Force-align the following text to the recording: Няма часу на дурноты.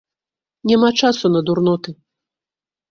Няма 0.71 0.89
часу 1.03 1.33
на 1.35 1.45
дурноты. 1.51 1.89